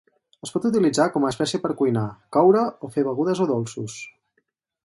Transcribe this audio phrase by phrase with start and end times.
[0.45, 2.05] Es pot utilitzar com a espècia per cuinar,
[2.39, 4.03] coure, o fer begudes o dolços.